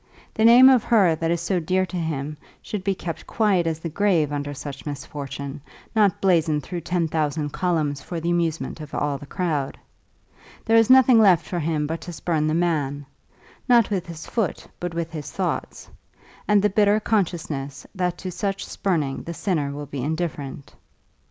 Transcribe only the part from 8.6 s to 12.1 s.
of all the crowd. There is nothing left for him but